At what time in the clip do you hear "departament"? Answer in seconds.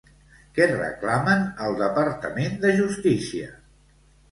1.83-2.59